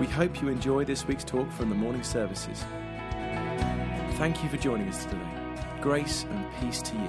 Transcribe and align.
We 0.00 0.06
hope 0.06 0.40
you 0.40 0.48
enjoy 0.48 0.86
this 0.86 1.06
week's 1.06 1.24
talk 1.24 1.52
from 1.52 1.68
the 1.68 1.74
morning 1.74 2.02
services. 2.02 2.64
Thank 4.12 4.42
you 4.42 4.48
for 4.48 4.56
joining 4.56 4.88
us 4.88 5.04
today. 5.04 5.18
Grace 5.82 6.24
and 6.30 6.46
peace 6.58 6.80
to 6.80 6.94
you. 6.94 7.08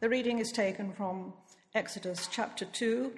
The 0.00 0.10
reading 0.10 0.38
is 0.38 0.52
taken 0.52 0.92
from 0.92 1.32
Exodus 1.74 2.28
chapter 2.30 2.66
2, 2.66 3.10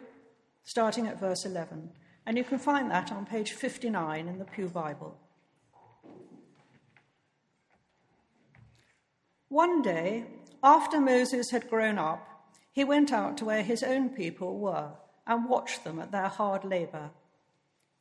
starting 0.62 1.08
at 1.08 1.18
verse 1.18 1.44
11, 1.44 1.90
and 2.26 2.38
you 2.38 2.44
can 2.44 2.60
find 2.60 2.88
that 2.92 3.10
on 3.10 3.26
page 3.26 3.54
59 3.54 4.28
in 4.28 4.38
the 4.38 4.44
Pew 4.44 4.68
Bible. 4.68 5.18
One 9.48 9.82
day, 9.82 10.26
after 10.62 11.00
Moses 11.00 11.50
had 11.50 11.70
grown 11.70 11.98
up, 11.98 12.26
he 12.72 12.84
went 12.84 13.12
out 13.12 13.38
to 13.38 13.44
where 13.44 13.62
his 13.62 13.82
own 13.82 14.10
people 14.10 14.58
were 14.58 14.90
and 15.26 15.48
watched 15.48 15.84
them 15.84 15.98
at 15.98 16.12
their 16.12 16.28
hard 16.28 16.64
labor. 16.64 17.10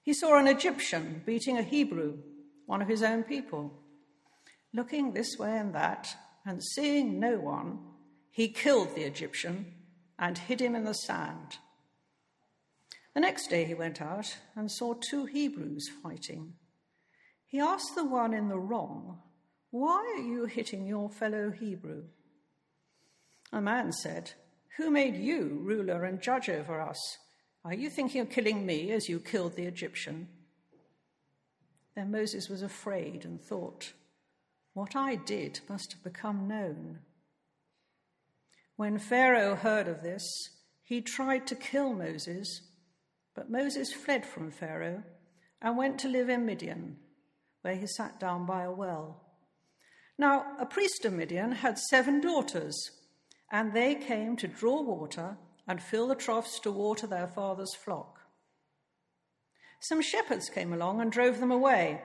He 0.01 0.13
saw 0.13 0.37
an 0.37 0.47
Egyptian 0.47 1.21
beating 1.25 1.57
a 1.57 1.63
Hebrew, 1.63 2.17
one 2.65 2.81
of 2.81 2.87
his 2.87 3.03
own 3.03 3.23
people. 3.23 3.73
Looking 4.73 5.13
this 5.13 5.37
way 5.37 5.57
and 5.57 5.73
that, 5.73 6.15
and 6.45 6.63
seeing 6.63 7.19
no 7.19 7.39
one, 7.39 7.79
he 8.31 8.49
killed 8.49 8.95
the 8.95 9.03
Egyptian 9.03 9.73
and 10.19 10.37
hid 10.37 10.61
him 10.61 10.75
in 10.75 10.83
the 10.83 10.93
sand. 10.93 11.57
The 13.13 13.21
next 13.21 13.49
day 13.49 13.65
he 13.65 13.73
went 13.73 14.01
out 14.01 14.35
and 14.55 14.69
saw 14.69 14.93
two 14.93 15.25
Hebrews 15.25 15.89
fighting. 16.03 16.53
He 17.45 17.59
asked 17.59 17.95
the 17.95 18.03
one 18.03 18.33
in 18.33 18.49
the 18.49 18.59
wrong, 18.59 19.21
Why 19.77 20.15
are 20.15 20.21
you 20.21 20.45
hitting 20.45 20.87
your 20.87 21.09
fellow 21.09 21.51
Hebrew? 21.51 22.03
A 23.51 23.59
man 23.59 23.91
said, 23.91 24.31
Who 24.77 24.89
made 24.89 25.17
you 25.17 25.59
ruler 25.61 26.05
and 26.05 26.21
judge 26.21 26.47
over 26.47 26.79
us? 26.79 27.17
Are 27.65 27.73
you 27.73 27.89
thinking 27.89 28.21
of 28.21 28.29
killing 28.29 28.65
me 28.65 28.93
as 28.93 29.09
you 29.09 29.19
killed 29.19 29.57
the 29.57 29.65
Egyptian? 29.65 30.29
Then 31.93 32.09
Moses 32.09 32.47
was 32.47 32.61
afraid 32.61 33.25
and 33.25 33.41
thought, 33.41 33.91
What 34.71 34.95
I 34.95 35.15
did 35.15 35.59
must 35.67 35.91
have 35.91 36.03
become 36.05 36.47
known. 36.47 36.99
When 38.77 38.97
Pharaoh 38.97 39.55
heard 39.55 39.89
of 39.89 40.03
this, 40.03 40.23
he 40.85 41.01
tried 41.01 41.45
to 41.47 41.55
kill 41.55 41.91
Moses, 41.91 42.61
but 43.35 43.51
Moses 43.51 43.91
fled 43.91 44.25
from 44.25 44.51
Pharaoh 44.51 45.03
and 45.61 45.77
went 45.77 45.99
to 45.99 46.07
live 46.07 46.29
in 46.29 46.45
Midian, 46.45 46.95
where 47.61 47.75
he 47.75 47.87
sat 47.87 48.21
down 48.21 48.45
by 48.45 48.63
a 48.63 48.71
well. 48.71 49.24
Now, 50.17 50.55
a 50.59 50.65
priest 50.65 51.03
of 51.05 51.13
Midian 51.13 51.51
had 51.51 51.77
seven 51.77 52.21
daughters, 52.21 52.91
and 53.51 53.73
they 53.73 53.95
came 53.95 54.37
to 54.37 54.47
draw 54.47 54.81
water 54.81 55.37
and 55.67 55.81
fill 55.81 56.07
the 56.07 56.15
troughs 56.15 56.59
to 56.61 56.71
water 56.71 57.07
their 57.07 57.27
father's 57.27 57.75
flock. 57.75 58.21
Some 59.81 60.01
shepherds 60.01 60.49
came 60.49 60.73
along 60.73 61.01
and 61.01 61.11
drove 61.11 61.39
them 61.39 61.51
away, 61.51 62.01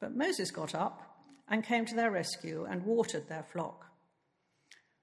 but 0.00 0.14
Moses 0.14 0.50
got 0.50 0.74
up 0.74 1.02
and 1.48 1.64
came 1.64 1.84
to 1.86 1.94
their 1.94 2.10
rescue 2.10 2.66
and 2.68 2.84
watered 2.84 3.28
their 3.28 3.42
flock. 3.42 3.86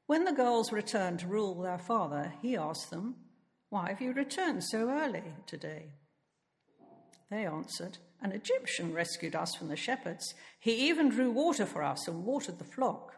When 0.05 0.23
the 0.23 0.31
girls 0.31 0.71
returned 0.71 1.19
to 1.19 1.27
Reuel 1.27 1.61
their 1.61 1.79
father, 1.79 2.33
he 2.41 2.55
asked 2.55 2.91
them, 2.91 3.15
Why 3.69 3.89
have 3.89 3.99
you 3.99 4.13
returned 4.13 4.63
so 4.63 4.89
early 4.89 5.23
today? 5.45 5.91
They 7.29 7.45
answered, 7.45 7.97
An 8.21 8.31
Egyptian 8.31 8.93
rescued 8.93 9.35
us 9.35 9.55
from 9.55 9.67
the 9.67 9.75
shepherds. 9.75 10.33
He 10.59 10.89
even 10.89 11.09
drew 11.09 11.31
water 11.31 11.65
for 11.65 11.83
us 11.83 12.07
and 12.07 12.25
watered 12.25 12.57
the 12.57 12.65
flock. 12.65 13.13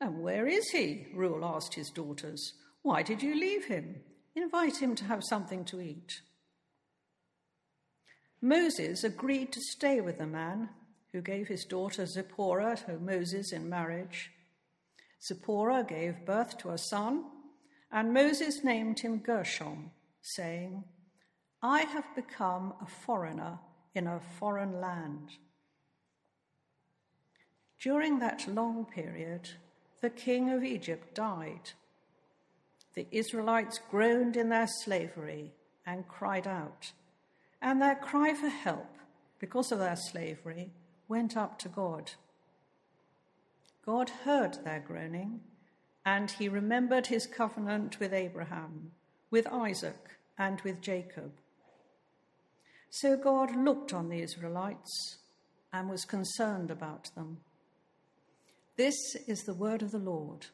And 0.00 0.22
where 0.22 0.46
is 0.46 0.70
he? 0.70 1.06
Reuel 1.14 1.44
asked 1.44 1.74
his 1.74 1.90
daughters. 1.90 2.54
Why 2.82 3.02
did 3.02 3.22
you 3.22 3.34
leave 3.34 3.66
him? 3.66 3.96
Invite 4.34 4.76
him 4.82 4.94
to 4.96 5.04
have 5.04 5.24
something 5.24 5.64
to 5.66 5.80
eat. 5.80 6.20
Moses 8.40 9.02
agreed 9.02 9.52
to 9.52 9.60
stay 9.60 10.00
with 10.00 10.18
the 10.18 10.26
man 10.26 10.68
who 11.12 11.22
gave 11.22 11.48
his 11.48 11.64
daughter 11.64 12.04
Zipporah 12.04 12.76
to 12.86 12.98
Moses 12.98 13.52
in 13.52 13.68
marriage. 13.68 14.30
Zipporah 15.22 15.84
gave 15.84 16.26
birth 16.26 16.58
to 16.58 16.70
a 16.70 16.78
son, 16.78 17.24
and 17.90 18.12
Moses 18.12 18.62
named 18.62 19.00
him 19.00 19.18
Gershom, 19.18 19.90
saying, 20.20 20.84
I 21.66 21.80
have 21.80 22.14
become 22.14 22.74
a 22.80 22.86
foreigner 22.86 23.58
in 23.92 24.06
a 24.06 24.20
foreign 24.38 24.80
land. 24.80 25.30
During 27.80 28.20
that 28.20 28.46
long 28.46 28.84
period, 28.84 29.48
the 30.00 30.10
king 30.10 30.48
of 30.50 30.62
Egypt 30.62 31.12
died. 31.12 31.72
The 32.94 33.08
Israelites 33.10 33.80
groaned 33.90 34.36
in 34.36 34.48
their 34.48 34.68
slavery 34.68 35.54
and 35.84 36.06
cried 36.06 36.46
out, 36.46 36.92
and 37.60 37.82
their 37.82 37.96
cry 37.96 38.32
for 38.32 38.48
help 38.48 38.94
because 39.40 39.72
of 39.72 39.80
their 39.80 39.96
slavery 39.96 40.70
went 41.08 41.36
up 41.36 41.58
to 41.58 41.68
God. 41.68 42.12
God 43.84 44.08
heard 44.24 44.62
their 44.62 44.84
groaning, 44.86 45.40
and 46.04 46.30
he 46.30 46.48
remembered 46.48 47.08
his 47.08 47.26
covenant 47.26 47.98
with 47.98 48.12
Abraham, 48.12 48.92
with 49.32 49.48
Isaac, 49.48 50.16
and 50.38 50.60
with 50.60 50.80
Jacob. 50.80 51.32
So 53.00 53.14
God 53.14 53.54
looked 53.54 53.92
on 53.92 54.08
the 54.08 54.22
Israelites 54.22 55.18
and 55.70 55.90
was 55.90 56.06
concerned 56.06 56.70
about 56.70 57.10
them. 57.14 57.36
This 58.78 58.94
is 59.28 59.42
the 59.42 59.52
word 59.52 59.82
of 59.82 59.90
the 59.90 59.98
Lord. 59.98 60.46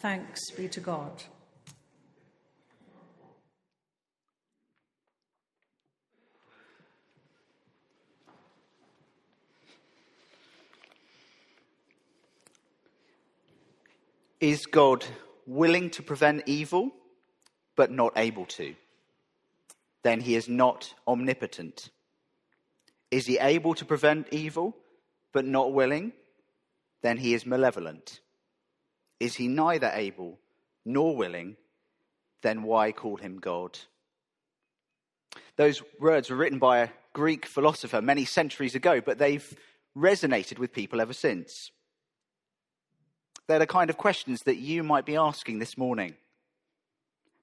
Thanks 0.00 0.50
be 0.50 0.68
to 0.68 0.80
God. 0.80 1.22
Is 14.40 14.66
God 14.66 15.06
willing 15.46 15.88
to 15.88 16.02
prevent 16.02 16.42
evil, 16.44 16.90
but 17.76 17.90
not 17.90 18.12
able 18.18 18.44
to? 18.44 18.74
Then 20.06 20.20
he 20.20 20.36
is 20.36 20.48
not 20.48 20.94
omnipotent. 21.08 21.90
Is 23.10 23.26
he 23.26 23.38
able 23.38 23.74
to 23.74 23.84
prevent 23.84 24.28
evil, 24.30 24.76
but 25.32 25.44
not 25.44 25.72
willing? 25.72 26.12
Then 27.02 27.16
he 27.16 27.34
is 27.34 27.44
malevolent. 27.44 28.20
Is 29.18 29.34
he 29.34 29.48
neither 29.48 29.90
able 29.92 30.38
nor 30.84 31.16
willing? 31.16 31.56
Then 32.40 32.62
why 32.62 32.92
call 32.92 33.16
him 33.16 33.40
God? 33.40 33.80
Those 35.56 35.82
words 35.98 36.30
were 36.30 36.36
written 36.36 36.60
by 36.60 36.78
a 36.78 36.90
Greek 37.12 37.44
philosopher 37.44 38.00
many 38.00 38.26
centuries 38.26 38.76
ago, 38.76 39.00
but 39.00 39.18
they've 39.18 39.58
resonated 39.96 40.60
with 40.60 40.72
people 40.72 41.00
ever 41.00 41.14
since. 41.14 41.72
They're 43.48 43.58
the 43.58 43.66
kind 43.66 43.90
of 43.90 43.96
questions 43.96 44.44
that 44.44 44.58
you 44.58 44.84
might 44.84 45.04
be 45.04 45.16
asking 45.16 45.58
this 45.58 45.76
morning. 45.76 46.14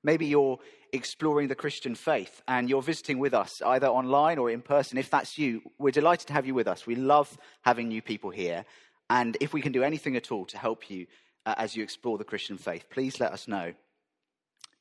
Maybe 0.01 0.27
you're 0.27 0.59
exploring 0.93 1.47
the 1.47 1.55
Christian 1.55 1.95
faith 1.95 2.41
and 2.47 2.69
you're 2.69 2.81
visiting 2.81 3.17
with 3.17 3.33
us 3.33 3.61
either 3.63 3.87
online 3.87 4.37
or 4.37 4.49
in 4.49 4.61
person. 4.61 4.97
If 4.97 5.09
that's 5.09 5.37
you, 5.37 5.61
we're 5.79 5.91
delighted 5.91 6.27
to 6.27 6.33
have 6.33 6.45
you 6.45 6.53
with 6.53 6.67
us. 6.67 6.85
We 6.85 6.95
love 6.95 7.35
having 7.63 7.87
new 7.87 8.01
people 8.01 8.29
here. 8.29 8.63
And 9.09 9.35
if 9.41 9.53
we 9.53 9.61
can 9.61 9.71
do 9.71 9.83
anything 9.83 10.15
at 10.15 10.31
all 10.31 10.45
to 10.45 10.57
help 10.57 10.89
you 10.89 11.07
uh, 11.45 11.55
as 11.57 11.75
you 11.75 11.83
explore 11.83 12.17
the 12.17 12.23
Christian 12.23 12.57
faith, 12.57 12.85
please 12.89 13.19
let 13.19 13.33
us 13.33 13.47
know. 13.47 13.73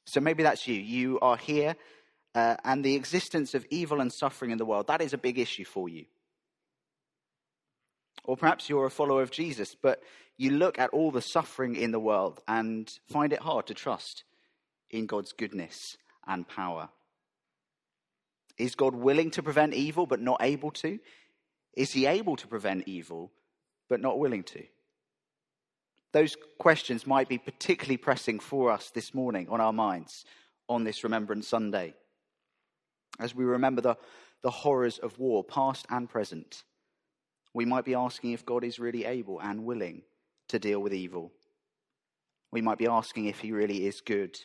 So 0.05 0.21
maybe 0.21 0.43
that's 0.43 0.69
you. 0.69 0.75
You 0.75 1.19
are 1.21 1.37
here, 1.37 1.77
uh, 2.35 2.57
and 2.65 2.85
the 2.85 2.95
existence 2.95 3.55
of 3.55 3.67
evil 3.71 4.01
and 4.01 4.13
suffering 4.13 4.51
in 4.51 4.59
the 4.59 4.65
world, 4.65 4.89
that 4.89 5.01
is 5.01 5.13
a 5.13 5.19
big 5.19 5.39
issue 5.39 5.65
for 5.65 5.89
you. 5.89 6.05
Or 8.25 8.37
perhaps 8.37 8.69
you're 8.69 8.87
a 8.87 8.91
follower 8.91 9.23
of 9.23 9.31
Jesus, 9.31 9.75
but 9.81 10.03
you 10.39 10.51
look 10.51 10.79
at 10.79 10.91
all 10.91 11.11
the 11.11 11.23
suffering 11.23 11.77
in 11.77 11.91
the 11.91 12.01
world 12.01 12.41
and 12.47 12.91
find 13.09 13.33
it 13.33 13.41
hard 13.41 13.67
to 13.67 13.75
trust 13.75 14.25
in 14.91 15.07
God's 15.07 15.33
goodness 15.33 15.97
and 16.27 16.49
power. 16.49 16.89
Is 18.59 18.75
God 18.75 18.95
willing 18.95 19.31
to 19.33 19.43
prevent 19.43 19.75
evil 19.75 20.07
but 20.07 20.21
not 20.21 20.43
able 20.43 20.71
to? 20.73 20.99
Is 21.75 21.93
he 21.93 22.07
able 22.07 22.37
to 22.37 22.47
prevent 22.47 22.87
evil 22.87 23.33
but 23.89 24.01
not 24.01 24.19
willing 24.19 24.45
to? 24.45 24.63
those 26.13 26.37
questions 26.59 27.07
might 27.07 27.29
be 27.29 27.39
particularly 27.39 27.97
pressing 27.97 28.39
for 28.39 28.71
us 28.71 28.91
this 28.91 29.15
morning 29.15 29.49
on 29.49 29.61
our 29.61 29.73
minds 29.73 30.25
on 30.69 30.85
this 30.85 31.05
Remembrance 31.05 31.49
Sunday. 31.49 31.95
As 33.19 33.35
we 33.35 33.45
remember 33.45 33.81
the, 33.81 33.97
the 34.43 34.51
horrors 34.51 34.99
of 34.99 35.19
war, 35.19 35.43
past 35.43 35.87
and 35.91 36.09
present, 36.09 36.65
we 37.55 37.65
might 37.65 37.85
be 37.85 37.95
asking 37.95 38.33
if 38.33 38.47
God 38.47 38.65
is 38.65 38.79
really 38.79 39.05
able 39.05 39.41
and 39.41 39.65
willing 39.65 40.03
to 40.49 40.59
deal 40.59 40.81
with 40.81 40.95
evil. 40.95 41.33
We 42.51 42.61
might 42.61 42.79
be 42.79 42.87
asking 42.87 43.27
if 43.27 43.41
he 43.41 43.53
really 43.53 43.87
is 43.87 44.01
good. 44.01 44.39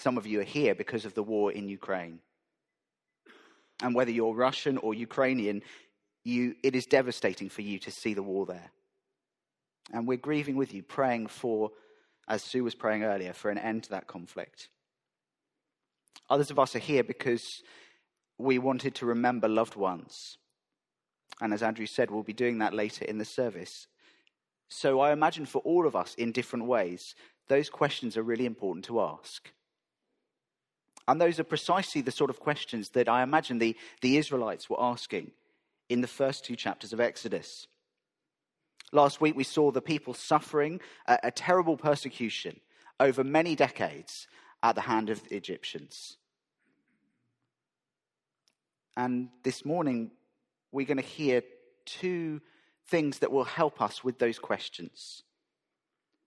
Some 0.00 0.16
of 0.16 0.26
you 0.26 0.40
are 0.40 0.44
here 0.44 0.74
because 0.74 1.04
of 1.04 1.12
the 1.12 1.22
war 1.22 1.52
in 1.52 1.68
Ukraine. 1.68 2.20
And 3.82 3.94
whether 3.94 4.10
you're 4.10 4.34
Russian 4.34 4.78
or 4.78 4.94
Ukrainian, 4.94 5.60
you, 6.24 6.54
it 6.62 6.74
is 6.74 6.86
devastating 6.86 7.50
for 7.50 7.60
you 7.60 7.78
to 7.80 7.90
see 7.90 8.14
the 8.14 8.22
war 8.22 8.46
there. 8.46 8.70
And 9.92 10.08
we're 10.08 10.16
grieving 10.16 10.56
with 10.56 10.72
you, 10.72 10.82
praying 10.82 11.26
for, 11.26 11.72
as 12.26 12.42
Sue 12.42 12.64
was 12.64 12.74
praying 12.74 13.02
earlier, 13.02 13.34
for 13.34 13.50
an 13.50 13.58
end 13.58 13.82
to 13.84 13.90
that 13.90 14.06
conflict. 14.06 14.70
Others 16.30 16.50
of 16.50 16.58
us 16.58 16.74
are 16.74 16.78
here 16.78 17.04
because 17.04 17.62
we 18.38 18.58
wanted 18.58 18.94
to 18.96 19.06
remember 19.06 19.48
loved 19.48 19.76
ones. 19.76 20.38
And 21.42 21.52
as 21.52 21.62
Andrew 21.62 21.86
said, 21.86 22.10
we'll 22.10 22.22
be 22.22 22.32
doing 22.32 22.58
that 22.58 22.72
later 22.72 23.04
in 23.04 23.18
the 23.18 23.26
service. 23.26 23.86
So 24.70 25.00
I 25.00 25.12
imagine 25.12 25.44
for 25.44 25.60
all 25.60 25.86
of 25.86 25.94
us 25.94 26.14
in 26.14 26.32
different 26.32 26.64
ways, 26.64 27.14
those 27.48 27.68
questions 27.68 28.16
are 28.16 28.22
really 28.22 28.46
important 28.46 28.86
to 28.86 29.02
ask. 29.02 29.50
And 31.10 31.20
those 31.20 31.40
are 31.40 31.44
precisely 31.44 32.02
the 32.02 32.12
sort 32.12 32.30
of 32.30 32.38
questions 32.38 32.90
that 32.90 33.08
I 33.08 33.24
imagine 33.24 33.58
the, 33.58 33.76
the 34.00 34.16
Israelites 34.16 34.70
were 34.70 34.80
asking 34.80 35.32
in 35.88 36.02
the 36.02 36.06
first 36.06 36.44
two 36.44 36.54
chapters 36.54 36.92
of 36.92 37.00
Exodus. 37.00 37.66
Last 38.92 39.20
week, 39.20 39.34
we 39.34 39.42
saw 39.42 39.72
the 39.72 39.82
people 39.82 40.14
suffering 40.14 40.80
a, 41.08 41.18
a 41.24 41.30
terrible 41.32 41.76
persecution 41.76 42.60
over 43.00 43.24
many 43.24 43.56
decades 43.56 44.28
at 44.62 44.76
the 44.76 44.82
hand 44.82 45.10
of 45.10 45.20
the 45.28 45.34
Egyptians. 45.34 46.16
And 48.96 49.30
this 49.42 49.64
morning, 49.64 50.12
we're 50.70 50.86
going 50.86 50.96
to 50.98 51.02
hear 51.02 51.42
two 51.86 52.40
things 52.86 53.18
that 53.18 53.32
will 53.32 53.42
help 53.42 53.82
us 53.82 54.04
with 54.04 54.20
those 54.20 54.38
questions. 54.38 55.24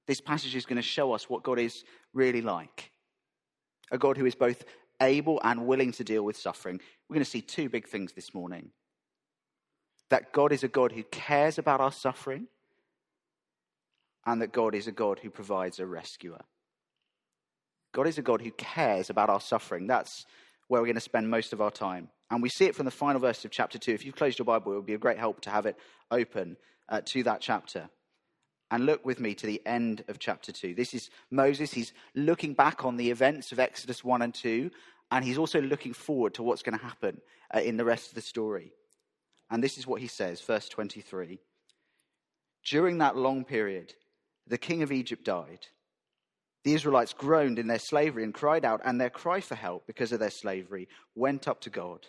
This 0.07 0.19
passage 0.19 0.57
is 0.57 0.65
going 0.65 0.75
to 0.75 0.81
show 0.81 1.13
us 1.13 1.29
what 1.29 1.43
God 1.43 1.57
is 1.57 1.85
really 2.13 2.41
like 2.41 2.91
a 3.93 3.97
God 3.97 4.17
who 4.17 4.25
is 4.25 4.35
both 4.35 4.65
able 5.01 5.39
and 5.43 5.65
willing 5.65 5.93
to 5.93 6.03
deal 6.03 6.23
with 6.23 6.35
suffering. 6.35 6.81
We're 7.07 7.15
going 7.15 7.23
to 7.23 7.29
see 7.29 7.41
two 7.41 7.69
big 7.69 7.87
things 7.87 8.11
this 8.11 8.33
morning 8.33 8.71
that 10.09 10.33
God 10.33 10.51
is 10.51 10.63
a 10.63 10.67
God 10.67 10.91
who 10.91 11.03
cares 11.03 11.57
about 11.57 11.79
our 11.79 11.91
suffering, 11.91 12.47
and 14.25 14.41
that 14.41 14.51
God 14.51 14.75
is 14.75 14.87
a 14.87 14.91
God 14.91 15.19
who 15.19 15.29
provides 15.29 15.79
a 15.79 15.85
rescuer. 15.85 16.41
God 17.93 18.07
is 18.07 18.17
a 18.17 18.21
God 18.21 18.41
who 18.41 18.51
cares 18.51 19.09
about 19.09 19.29
our 19.29 19.41
suffering. 19.41 19.87
That's 19.87 20.25
where 20.67 20.81
we're 20.81 20.87
going 20.87 20.95
to 20.95 21.01
spend 21.01 21.29
most 21.29 21.53
of 21.53 21.61
our 21.61 21.71
time. 21.71 22.09
And 22.29 22.41
we 22.41 22.49
see 22.49 22.65
it 22.65 22.75
from 22.75 22.85
the 22.85 22.91
final 22.91 23.21
verse 23.21 23.45
of 23.45 23.51
chapter 23.51 23.77
2. 23.77 23.91
If 23.91 24.05
you've 24.05 24.15
closed 24.15 24.39
your 24.39 24.45
Bible, 24.45 24.71
it 24.71 24.75
would 24.75 24.85
be 24.85 24.93
a 24.93 24.99
great 24.99 25.19
help 25.19 25.41
to 25.41 25.49
have 25.49 25.65
it 25.65 25.77
open 26.09 26.57
uh, 26.89 27.01
to 27.05 27.23
that 27.23 27.41
chapter. 27.41 27.89
And 28.73 28.87
look 28.87 29.05
with 29.05 29.19
me 29.19 29.35
to 29.35 29.45
the 29.45 29.61
end 29.67 30.03
of 30.07 30.17
chapter 30.17 30.51
2. 30.51 30.73
This 30.73 30.95
is 30.95 31.11
Moses. 31.29 31.71
He's 31.71 31.93
looking 32.15 32.55
back 32.55 32.83
on 32.83 32.97
the 32.97 33.11
events 33.11 33.51
of 33.51 33.59
Exodus 33.59 34.03
1 34.03 34.23
and 34.23 34.33
2, 34.33 34.71
and 35.11 35.23
he's 35.23 35.37
also 35.37 35.61
looking 35.61 35.93
forward 35.93 36.33
to 36.33 36.41
what's 36.41 36.63
going 36.63 36.79
to 36.79 36.83
happen 36.83 37.21
uh, 37.53 37.59
in 37.59 37.77
the 37.77 37.85
rest 37.85 38.09
of 38.09 38.15
the 38.15 38.21
story. 38.21 38.73
And 39.51 39.63
this 39.63 39.77
is 39.77 39.85
what 39.85 40.01
he 40.01 40.07
says, 40.07 40.41
verse 40.41 40.67
23. 40.69 41.39
During 42.65 42.97
that 42.97 43.15
long 43.15 43.45
period, 43.45 43.93
the 44.47 44.57
king 44.57 44.81
of 44.81 44.91
Egypt 44.91 45.23
died. 45.23 45.67
The 46.63 46.73
Israelites 46.73 47.13
groaned 47.13 47.59
in 47.59 47.67
their 47.67 47.77
slavery 47.77 48.23
and 48.23 48.33
cried 48.33 48.65
out, 48.65 48.81
and 48.83 48.99
their 48.99 49.11
cry 49.11 49.39
for 49.39 49.53
help 49.53 49.85
because 49.85 50.11
of 50.11 50.19
their 50.19 50.31
slavery 50.31 50.89
went 51.13 51.47
up 51.47 51.61
to 51.61 51.69
God. 51.69 52.07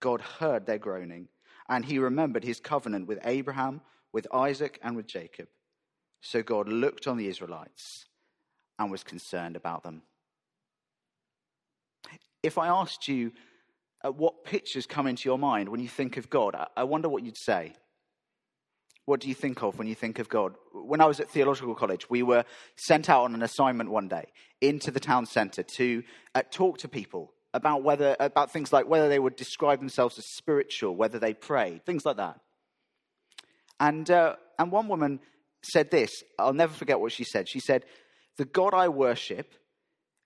God 0.00 0.22
heard 0.22 0.64
their 0.64 0.78
groaning, 0.78 1.28
and 1.68 1.84
he 1.84 1.98
remembered 1.98 2.44
his 2.44 2.58
covenant 2.58 3.06
with 3.06 3.18
Abraham, 3.22 3.82
with 4.14 4.26
Isaac, 4.32 4.80
and 4.82 4.96
with 4.96 5.06
Jacob. 5.06 5.48
So 6.20 6.42
God 6.42 6.68
looked 6.68 7.06
on 7.06 7.16
the 7.16 7.28
Israelites 7.28 8.06
and 8.78 8.90
was 8.90 9.02
concerned 9.02 9.56
about 9.56 9.82
them. 9.82 10.02
If 12.42 12.58
I 12.58 12.68
asked 12.68 13.08
you 13.08 13.32
uh, 14.04 14.12
what 14.12 14.44
pictures 14.44 14.86
come 14.86 15.06
into 15.06 15.28
your 15.28 15.38
mind 15.38 15.68
when 15.68 15.80
you 15.80 15.88
think 15.88 16.16
of 16.16 16.30
God, 16.30 16.56
I 16.76 16.84
wonder 16.84 17.08
what 17.08 17.24
you'd 17.24 17.36
say. 17.36 17.74
What 19.06 19.20
do 19.20 19.28
you 19.28 19.34
think 19.34 19.62
of 19.62 19.78
when 19.78 19.88
you 19.88 19.94
think 19.94 20.18
of 20.18 20.28
God? 20.28 20.54
When 20.72 21.00
I 21.00 21.06
was 21.06 21.18
at 21.18 21.30
theological 21.30 21.74
college, 21.74 22.10
we 22.10 22.22
were 22.22 22.44
sent 22.76 23.08
out 23.08 23.24
on 23.24 23.34
an 23.34 23.42
assignment 23.42 23.90
one 23.90 24.06
day 24.06 24.26
into 24.60 24.90
the 24.90 25.00
town 25.00 25.24
centre 25.24 25.62
to 25.62 26.02
uh, 26.34 26.42
talk 26.50 26.78
to 26.78 26.88
people 26.88 27.32
about 27.54 27.82
whether 27.82 28.16
about 28.20 28.52
things 28.52 28.70
like 28.72 28.86
whether 28.86 29.08
they 29.08 29.18
would 29.18 29.34
describe 29.34 29.78
themselves 29.78 30.18
as 30.18 30.26
spiritual, 30.26 30.94
whether 30.94 31.18
they 31.18 31.32
prayed, 31.32 31.86
things 31.86 32.04
like 32.04 32.18
that. 32.18 32.38
And 33.80 34.10
uh, 34.10 34.36
and 34.58 34.70
one 34.70 34.88
woman 34.88 35.20
said 35.70 35.90
this. 35.90 36.22
I'll 36.38 36.52
never 36.52 36.72
forget 36.72 37.00
what 37.00 37.12
she 37.12 37.24
said. 37.24 37.48
She 37.48 37.60
said, 37.60 37.84
"The 38.36 38.44
God 38.44 38.74
I 38.74 38.88
worship 38.88 39.54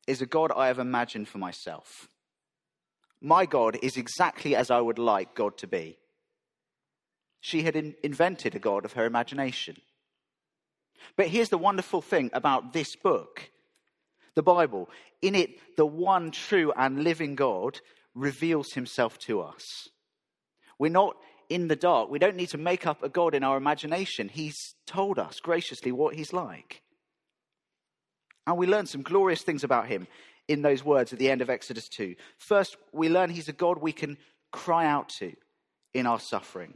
is 0.06 0.20
a 0.20 0.26
God 0.26 0.52
I 0.54 0.66
have 0.66 0.78
imagined 0.78 1.28
for 1.28 1.38
myself. 1.38 2.08
My 3.20 3.46
God 3.46 3.78
is 3.82 3.96
exactly 3.96 4.56
as 4.56 4.70
I 4.70 4.80
would 4.80 4.98
like 4.98 5.34
God 5.34 5.58
to 5.58 5.66
be." 5.66 5.98
She 7.40 7.62
had 7.62 7.76
in- 7.76 7.96
invented 8.02 8.54
a 8.54 8.60
God 8.60 8.84
of 8.84 8.92
her 8.92 9.04
imagination. 9.04 9.80
But 11.16 11.28
here's 11.28 11.48
the 11.48 11.58
wonderful 11.58 12.00
thing 12.00 12.30
about 12.32 12.72
this 12.72 12.94
book 12.96 13.50
the 14.34 14.42
Bible. 14.42 14.88
In 15.20 15.34
it, 15.34 15.76
the 15.76 15.86
one 15.86 16.30
true 16.30 16.72
and 16.76 17.04
living 17.04 17.34
God 17.34 17.80
reveals 18.14 18.72
himself 18.72 19.18
to 19.20 19.40
us. 19.40 19.88
We're 20.78 20.90
not 20.90 21.16
in 21.52 21.68
the 21.68 21.76
dark. 21.76 22.10
We 22.10 22.18
don't 22.18 22.36
need 22.36 22.48
to 22.50 22.58
make 22.58 22.86
up 22.86 23.02
a 23.02 23.08
God 23.08 23.34
in 23.34 23.44
our 23.44 23.56
imagination. 23.56 24.28
He's 24.28 24.74
told 24.86 25.18
us 25.18 25.40
graciously 25.40 25.92
what 25.92 26.14
he's 26.14 26.32
like. 26.32 26.82
And 28.46 28.56
we 28.56 28.66
learn 28.66 28.86
some 28.86 29.02
glorious 29.02 29.42
things 29.42 29.62
about 29.62 29.86
him 29.86 30.06
in 30.48 30.62
those 30.62 30.84
words 30.84 31.12
at 31.12 31.18
the 31.18 31.30
end 31.30 31.42
of 31.42 31.50
Exodus 31.50 31.88
2. 31.88 32.16
First, 32.38 32.76
we 32.92 33.08
learn 33.08 33.30
he's 33.30 33.48
a 33.48 33.52
God 33.52 33.78
we 33.78 33.92
can 33.92 34.16
cry 34.50 34.86
out 34.86 35.10
to 35.10 35.32
in 35.94 36.06
our 36.06 36.18
suffering. 36.18 36.74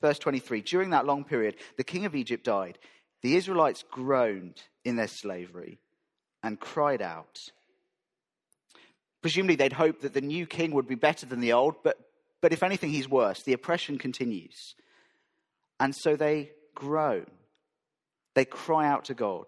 Verse 0.00 0.18
23 0.18 0.60
During 0.62 0.90
that 0.90 1.06
long 1.06 1.24
period, 1.24 1.56
the 1.76 1.84
king 1.84 2.04
of 2.04 2.14
Egypt 2.14 2.44
died. 2.44 2.78
The 3.22 3.36
Israelites 3.36 3.84
groaned 3.90 4.62
in 4.84 4.96
their 4.96 5.08
slavery 5.08 5.78
and 6.42 6.60
cried 6.60 7.00
out. 7.02 7.50
Presumably, 9.22 9.56
they'd 9.56 9.72
hoped 9.72 10.02
that 10.02 10.12
the 10.12 10.20
new 10.20 10.46
king 10.46 10.72
would 10.72 10.86
be 10.86 10.94
better 10.94 11.24
than 11.24 11.40
the 11.40 11.54
old, 11.54 11.76
but, 11.82 11.98
but 12.44 12.52
if 12.52 12.62
anything, 12.62 12.90
he's 12.90 13.08
worse. 13.08 13.42
The 13.42 13.54
oppression 13.54 13.96
continues. 13.96 14.74
And 15.80 15.96
so 15.96 16.14
they 16.14 16.50
groan. 16.74 17.24
They 18.34 18.44
cry 18.44 18.86
out 18.86 19.06
to 19.06 19.14
God. 19.14 19.46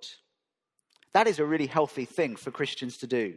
That 1.12 1.26
is 1.26 1.38
a 1.38 1.44
really 1.44 1.66
healthy 1.66 2.06
thing 2.06 2.36
for 2.36 2.50
Christians 2.50 2.96
to 2.96 3.06
do. 3.06 3.34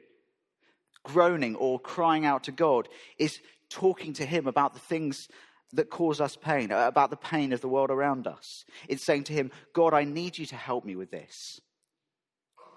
Groaning 1.04 1.58
or 1.58 1.78
crying 1.78 2.26
out 2.26 2.46
to 2.46 2.54
God 2.54 2.88
is 3.18 3.42
talking 3.70 4.14
to 4.14 4.26
Him 4.26 4.48
about 4.48 4.76
the 4.76 4.80
things 4.80 5.28
that 5.74 5.90
cause 5.90 6.22
us 6.22 6.38
pain, 6.38 6.72
about 6.72 7.10
the 7.10 7.18
pain 7.18 7.52
of 7.52 7.60
the 7.60 7.68
world 7.68 7.92
around 7.92 8.28
us. 8.28 8.64
It's 8.88 9.04
saying 9.04 9.26
to 9.26 9.34
Him, 9.34 9.52
God, 9.74 9.94
I 9.94 10.06
need 10.06 10.38
you 10.38 10.46
to 10.46 10.56
help 10.56 10.86
me 10.86 10.96
with 10.96 11.12
this. 11.12 11.60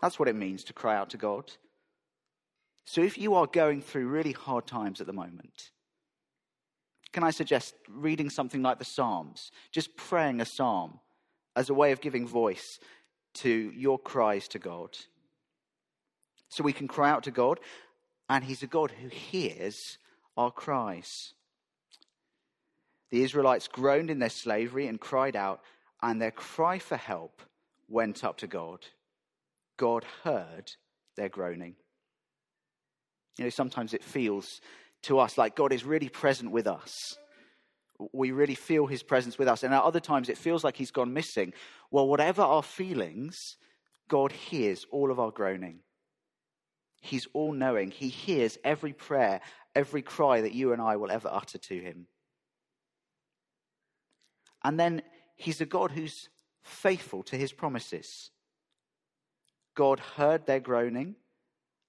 That's 0.00 0.18
what 0.18 0.26
it 0.26 0.34
means 0.34 0.64
to 0.64 0.72
cry 0.72 0.96
out 0.96 1.10
to 1.10 1.16
God. 1.16 1.52
So 2.86 3.02
if 3.02 3.18
you 3.18 3.34
are 3.34 3.46
going 3.46 3.82
through 3.82 4.08
really 4.08 4.32
hard 4.32 4.66
times 4.66 5.00
at 5.00 5.06
the 5.06 5.12
moment, 5.12 5.70
can 7.12 7.24
I 7.24 7.30
suggest 7.30 7.74
reading 7.88 8.30
something 8.30 8.62
like 8.62 8.78
the 8.78 8.84
Psalms, 8.84 9.50
just 9.70 9.96
praying 9.96 10.40
a 10.40 10.46
psalm 10.46 10.98
as 11.54 11.68
a 11.68 11.74
way 11.74 11.92
of 11.92 12.00
giving 12.00 12.26
voice 12.26 12.78
to 13.34 13.72
your 13.74 13.98
cries 13.98 14.48
to 14.48 14.58
God? 14.58 14.96
So 16.48 16.64
we 16.64 16.72
can 16.72 16.88
cry 16.88 17.10
out 17.10 17.24
to 17.24 17.30
God, 17.30 17.60
and 18.28 18.44
He's 18.44 18.62
a 18.62 18.66
God 18.66 18.90
who 18.90 19.08
hears 19.08 19.98
our 20.36 20.50
cries. 20.50 21.34
The 23.10 23.22
Israelites 23.22 23.68
groaned 23.68 24.10
in 24.10 24.18
their 24.18 24.30
slavery 24.30 24.86
and 24.86 24.98
cried 24.98 25.36
out, 25.36 25.60
and 26.02 26.20
their 26.20 26.30
cry 26.30 26.78
for 26.78 26.96
help 26.96 27.42
went 27.88 28.24
up 28.24 28.38
to 28.38 28.46
God. 28.46 28.86
God 29.76 30.04
heard 30.24 30.72
their 31.16 31.28
groaning. 31.28 31.76
You 33.38 33.44
know, 33.44 33.50
sometimes 33.50 33.94
it 33.94 34.02
feels 34.04 34.60
to 35.02 35.18
us 35.18 35.36
like 35.36 35.56
God 35.56 35.72
is 35.72 35.84
really 35.84 36.08
present 36.08 36.50
with 36.50 36.66
us. 36.66 37.16
We 38.12 38.32
really 38.32 38.54
feel 38.54 38.86
his 38.86 39.02
presence 39.02 39.38
with 39.38 39.48
us. 39.48 39.62
And 39.62 39.72
at 39.72 39.82
other 39.82 40.00
times 40.00 40.28
it 40.28 40.38
feels 40.38 40.64
like 40.64 40.76
he's 40.76 40.90
gone 40.90 41.12
missing. 41.12 41.52
Well, 41.90 42.08
whatever 42.08 42.42
our 42.42 42.62
feelings, 42.62 43.56
God 44.08 44.32
hears 44.32 44.86
all 44.90 45.10
of 45.10 45.20
our 45.20 45.30
groaning. 45.30 45.80
He's 47.00 47.26
all 47.32 47.52
knowing. 47.52 47.90
He 47.90 48.08
hears 48.08 48.58
every 48.64 48.92
prayer, 48.92 49.40
every 49.74 50.02
cry 50.02 50.40
that 50.40 50.54
you 50.54 50.72
and 50.72 50.80
I 50.80 50.96
will 50.96 51.10
ever 51.10 51.28
utter 51.30 51.58
to 51.58 51.80
him. 51.80 52.06
And 54.64 54.78
then 54.78 55.02
he's 55.36 55.60
a 55.60 55.66
God 55.66 55.90
who's 55.90 56.28
faithful 56.62 57.22
to 57.24 57.36
his 57.36 57.52
promises. 57.52 58.30
God 59.74 59.98
heard 59.98 60.46
their 60.46 60.60
groaning 60.60 61.16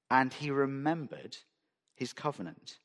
and 0.09 0.33
he 0.33 0.49
remembered 0.49 1.37
his 1.95 2.13
covenant. 2.13 2.79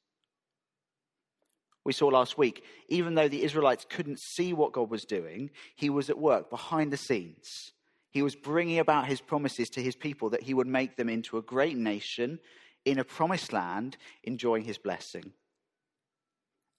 We 1.88 1.94
saw 1.94 2.08
last 2.08 2.36
week, 2.36 2.64
even 2.90 3.14
though 3.14 3.28
the 3.28 3.42
Israelites 3.42 3.86
couldn't 3.88 4.20
see 4.20 4.52
what 4.52 4.72
God 4.72 4.90
was 4.90 5.06
doing, 5.06 5.48
he 5.74 5.88
was 5.88 6.10
at 6.10 6.18
work 6.18 6.50
behind 6.50 6.92
the 6.92 6.98
scenes. 6.98 7.72
He 8.10 8.20
was 8.20 8.36
bringing 8.36 8.78
about 8.78 9.06
his 9.06 9.22
promises 9.22 9.70
to 9.70 9.82
his 9.82 9.96
people 9.96 10.28
that 10.28 10.42
he 10.42 10.52
would 10.52 10.66
make 10.66 10.98
them 10.98 11.08
into 11.08 11.38
a 11.38 11.42
great 11.42 11.78
nation 11.78 12.40
in 12.84 12.98
a 12.98 13.04
promised 13.04 13.54
land, 13.54 13.96
enjoying 14.22 14.64
his 14.64 14.76
blessing. 14.76 15.32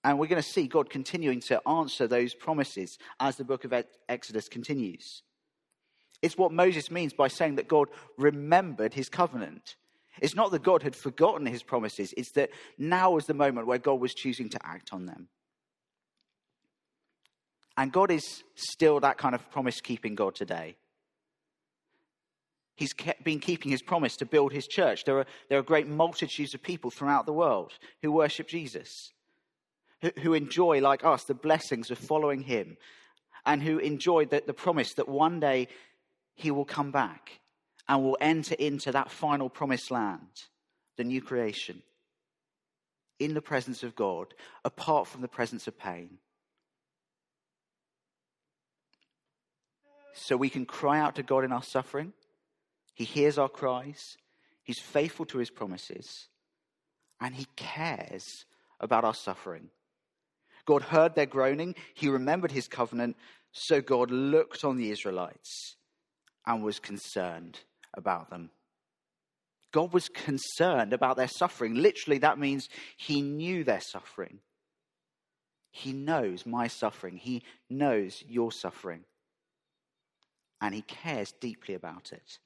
And 0.04 0.20
we're 0.20 0.28
going 0.28 0.44
to 0.44 0.48
see 0.48 0.68
God 0.68 0.92
continuing 0.92 1.40
to 1.40 1.68
answer 1.68 2.06
those 2.06 2.36
promises 2.36 3.00
as 3.20 3.36
the 3.36 3.44
book 3.44 3.64
of 3.66 3.74
Exodus 4.08 4.48
continues. 4.48 5.24
It's 6.22 6.38
what 6.38 6.52
Moses 6.52 6.92
means 6.92 7.14
by 7.14 7.30
saying 7.30 7.56
that 7.56 7.68
God 7.68 7.88
remembered 8.20 8.94
his 8.94 9.10
covenant. 9.10 9.76
It's 10.22 10.36
not 10.36 10.52
that 10.52 10.64
God 10.64 10.84
had 10.84 10.96
forgotten 10.96 11.46
his 11.46 11.64
promises, 11.64 12.14
it's 12.18 12.32
that 12.32 12.50
now 12.78 13.12
was 13.12 13.26
the 13.26 13.34
moment 13.34 13.68
where 13.68 13.78
God 13.78 14.00
was 14.00 14.14
choosing 14.14 14.50
to 14.50 14.66
act 14.66 14.94
on 14.94 15.06
them. 15.06 15.28
And 17.78 17.94
God 17.94 18.12
is 18.12 18.44
still 18.56 19.00
that 19.00 19.18
kind 19.18 19.34
of 19.34 19.50
promise 19.52 19.80
keeping 19.80 20.16
God 20.16 20.36
today. 20.36 20.76
He's 22.76 22.94
kept, 22.94 23.24
been 23.24 23.40
keeping 23.40 23.72
his 23.72 23.82
promise 23.82 24.18
to 24.18 24.26
build 24.26 24.52
his 24.52 24.68
church. 24.68 25.06
There 25.06 25.20
are, 25.20 25.26
there 25.50 25.60
are 25.60 25.64
great 25.64 25.88
multitudes 25.88 26.54
of 26.54 26.62
people 26.62 26.92
throughout 26.92 27.26
the 27.26 27.34
world 27.34 27.74
who 28.02 28.12
worship 28.12 28.48
Jesus, 28.48 29.12
who, 30.02 30.12
who 30.22 30.34
enjoy, 30.34 30.82
like 30.82 31.04
us, 31.04 31.24
the 31.24 31.34
blessings 31.34 31.92
of 31.92 31.98
following 31.98 32.42
him, 32.42 32.78
and 33.46 33.64
who 33.64 33.78
enjoy 33.80 34.26
the, 34.26 34.44
the 34.46 34.54
promise 34.54 34.94
that 34.94 35.08
one 35.08 35.40
day 35.40 35.68
he 36.36 36.52
will 36.52 36.66
come 36.66 36.92
back 36.92 37.39
and 37.90 38.04
will 38.04 38.18
enter 38.22 38.54
into 38.54 38.92
that 38.92 39.10
final 39.10 39.50
promised 39.50 39.90
land, 39.90 40.44
the 40.96 41.04
new 41.04 41.22
creation, 41.22 41.82
in 43.20 43.34
the 43.34 43.42
presence 43.42 43.82
of 43.82 43.96
God, 43.96 44.28
apart 44.64 45.08
from 45.08 45.22
the 45.22 45.28
presence 45.28 45.68
of 45.68 45.78
pain. 45.78 46.20
So 50.14 50.38
we 50.38 50.50
can 50.50 50.68
cry 50.68 51.00
out 51.00 51.16
to 51.16 51.24
God 51.24 51.44
in 51.44 51.52
our 51.52 51.64
suffering. 51.64 52.14
He 52.94 53.06
hears 53.06 53.40
our 53.40 53.50
cries. 53.50 54.18
He's 54.64 54.80
faithful 54.80 55.26
to 55.26 55.40
his 55.40 55.50
promises. 55.50 56.28
And 57.20 57.34
he 57.34 57.48
cares 57.56 58.46
about 58.80 59.04
our 59.04 59.16
suffering. 59.16 59.70
God 60.66 60.84
heard 60.84 61.16
their 61.16 61.26
groaning. 61.26 61.74
He 61.96 62.08
remembered 62.08 62.52
his 62.52 62.68
covenant. 62.68 63.18
So 63.52 63.82
God 63.82 64.12
looked 64.12 64.64
on 64.64 64.78
the 64.78 64.92
Israelites 64.92 65.76
and 66.46 66.64
was 66.64 66.80
concerned 66.80 67.60
about 67.96 68.30
them. 68.30 68.50
God 69.72 69.94
was 69.94 70.10
concerned 70.10 70.94
about 70.94 71.18
their 71.18 71.28
suffering. 71.28 71.76
Literally, 71.76 72.20
that 72.20 72.40
means 72.40 72.70
he 72.98 73.22
knew 73.22 73.64
their 73.64 73.82
suffering. 73.82 74.40
He 75.72 75.94
knows 75.94 76.46
my 76.46 76.68
suffering. 76.68 77.18
He 77.18 77.44
knows 77.70 78.24
your 78.28 78.52
suffering. 78.52 79.04
And 80.62 80.74
he 80.74 80.82
cares 80.82 81.32
deeply 81.40 81.76
about 81.76 82.12
it. 82.12 82.40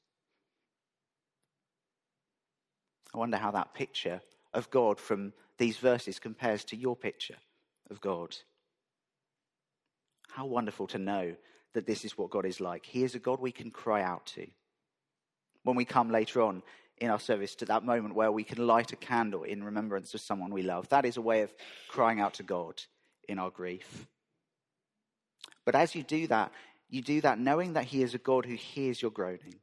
I 3.13 3.17
wonder 3.17 3.37
how 3.37 3.51
that 3.51 3.73
picture 3.73 4.21
of 4.53 4.69
God 4.69 4.99
from 4.99 5.33
these 5.57 5.77
verses 5.77 6.19
compares 6.19 6.63
to 6.65 6.75
your 6.75 6.95
picture 6.95 7.37
of 7.89 8.01
God. 8.01 8.35
How 10.29 10.45
wonderful 10.45 10.87
to 10.87 10.97
know 10.97 11.35
that 11.73 11.85
this 11.85 12.05
is 12.05 12.17
what 12.17 12.31
God 12.31 12.45
is 12.45 12.59
like. 12.59 12.85
He 12.85 13.03
is 13.03 13.15
a 13.15 13.19
God 13.19 13.39
we 13.39 13.51
can 13.51 13.71
cry 13.71 14.03
out 14.03 14.25
to. 14.27 14.47
When 15.63 15.75
we 15.75 15.85
come 15.85 16.11
later 16.11 16.41
on 16.41 16.61
in 16.97 17.09
our 17.09 17.19
service 17.19 17.55
to 17.55 17.65
that 17.65 17.83
moment 17.83 18.15
where 18.15 18.31
we 18.31 18.43
can 18.43 18.65
light 18.65 18.91
a 18.91 18.97
candle 18.97 19.43
in 19.43 19.63
remembrance 19.63 20.13
of 20.13 20.21
someone 20.21 20.53
we 20.53 20.61
love, 20.61 20.89
that 20.89 21.05
is 21.05 21.17
a 21.17 21.21
way 21.21 21.41
of 21.41 21.53
crying 21.87 22.19
out 22.19 22.35
to 22.35 22.43
God 22.43 22.81
in 23.27 23.39
our 23.39 23.49
grief. 23.49 24.07
But 25.65 25.75
as 25.75 25.95
you 25.95 26.03
do 26.03 26.27
that, 26.27 26.51
you 26.89 27.01
do 27.01 27.21
that 27.21 27.39
knowing 27.39 27.73
that 27.73 27.85
He 27.85 28.03
is 28.03 28.13
a 28.13 28.19
God 28.19 28.45
who 28.45 28.55
hears 28.55 29.01
your 29.01 29.11
groaning, 29.11 29.55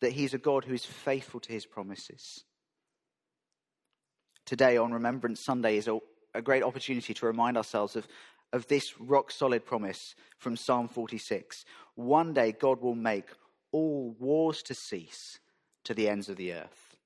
that 0.00 0.12
He 0.12 0.24
is 0.24 0.34
a 0.34 0.38
God 0.38 0.64
who 0.64 0.74
is 0.74 0.84
faithful 0.84 1.40
to 1.40 1.52
His 1.52 1.66
promises. 1.66 2.44
Today, 4.44 4.76
on 4.76 4.92
Remembrance 4.92 5.40
Sunday, 5.40 5.76
is 5.76 5.88
a, 5.88 5.98
a 6.34 6.42
great 6.42 6.62
opportunity 6.62 7.14
to 7.14 7.26
remind 7.26 7.56
ourselves 7.56 7.96
of 7.96 8.06
of 8.52 8.66
this 8.66 9.00
rock 9.00 9.30
solid 9.30 9.64
promise 9.64 10.14
from 10.38 10.56
Psalm 10.56 10.88
46. 10.88 11.64
One 11.94 12.32
day 12.32 12.52
God 12.52 12.80
will 12.80 12.94
make 12.94 13.26
all 13.72 14.14
wars 14.18 14.62
to 14.62 14.74
cease 14.74 15.38
to 15.84 15.94
the 15.94 16.08
ends 16.08 16.28
of 16.28 16.36
the 16.36 16.52
earth. 16.52 16.96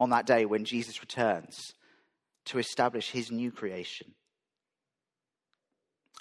On 0.00 0.10
that 0.10 0.26
day 0.26 0.44
when 0.44 0.64
Jesus 0.64 1.00
returns 1.00 1.74
to 2.46 2.58
establish 2.58 3.10
his 3.10 3.30
new 3.30 3.50
creation. 3.50 4.14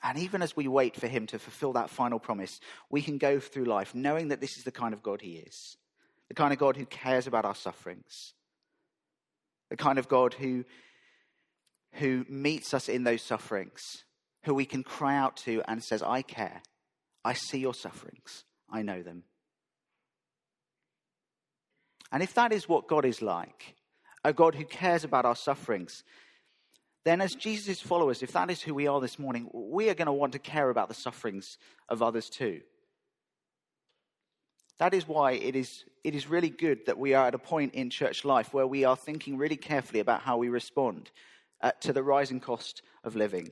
And 0.04 0.20
even 0.20 0.42
as 0.42 0.56
we 0.56 0.68
wait 0.68 0.96
for 0.96 1.08
him 1.08 1.26
to 1.28 1.40
fulfill 1.40 1.74
that 1.74 1.90
final 1.90 2.20
promise, 2.20 2.60
we 2.90 3.02
can 3.02 3.18
go 3.18 3.40
through 3.40 3.66
life 3.66 3.96
knowing 3.96 4.28
that 4.28 4.42
this 4.42 4.58
is 4.58 4.64
the 4.64 4.72
kind 4.72 4.94
of 4.94 5.02
God 5.02 5.22
he 5.22 5.38
is. 5.38 5.78
The 6.28 6.36
kind 6.36 6.54
of 6.54 6.60
God 6.60 6.76
who 6.76 6.86
cares 6.86 7.28
about 7.28 7.46
our 7.46 7.56
sufferings. 7.56 8.34
The 9.70 9.78
kind 9.78 9.98
of 9.98 10.08
God 10.08 10.34
who, 10.34 10.66
who 11.94 12.26
meets 12.30 12.74
us 12.74 12.90
in 12.90 13.04
those 13.04 13.22
sufferings 13.22 14.04
who 14.44 14.54
we 14.54 14.66
can 14.66 14.82
cry 14.82 15.18
out 15.18 15.36
to 15.36 15.62
and 15.68 15.84
says, 15.84 16.02
I 16.02 16.22
care. 16.22 16.62
I 17.26 17.34
see 17.34 17.60
your 17.60 17.74
sufferings. 17.74 18.46
I 18.70 18.82
know 18.82 19.02
them. 19.02 19.24
And 22.12 22.24
if 22.24 22.34
that 22.36 22.54
is 22.54 22.70
what 22.70 22.88
God 22.88 23.06
is 23.06 23.22
like, 23.22 23.76
a 24.24 24.34
God 24.34 24.56
who 24.56 24.66
cares 24.66 25.04
about 25.04 25.26
our 25.26 25.36
sufferings, 25.36 26.04
then 27.06 27.22
as 27.22 27.36
Jesus' 27.36 27.80
followers, 27.80 28.24
if 28.24 28.34
that 28.34 28.50
is 28.50 28.62
who 28.62 28.74
we 28.74 28.88
are 28.88 29.00
this 29.00 29.20
morning, 29.20 29.50
we 29.54 29.90
are 29.90 29.94
going 29.94 30.08
to 30.08 30.14
want 30.14 30.34
to 30.34 30.40
care 30.40 30.70
about 30.70 30.90
the 30.90 30.94
sufferings 30.94 31.58
of 31.90 32.02
others 32.02 32.30
too. 32.30 32.62
That 34.80 34.94
is 34.94 35.08
why 35.08 35.32
it 35.32 35.56
is, 35.56 35.86
it 36.04 36.14
is 36.16 36.30
really 36.30 36.50
good 36.50 36.86
that 36.86 37.00
we 37.00 37.14
are 37.14 37.28
at 37.28 37.34
a 37.34 37.40
point 37.40 37.74
in 37.74 37.90
church 37.90 38.24
life 38.26 38.54
where 38.54 38.68
we 38.68 38.84
are 38.84 38.96
thinking 38.96 39.38
really 39.38 39.56
carefully 39.56 40.00
about 40.00 40.22
how 40.22 40.38
we 40.38 40.50
respond 40.50 41.10
uh, 41.62 41.72
to 41.82 41.94
the 41.94 42.04
rising 42.04 42.40
cost 42.40 42.82
of 43.04 43.16
living. 43.16 43.52